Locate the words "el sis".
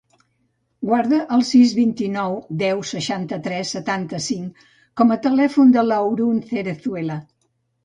1.35-1.73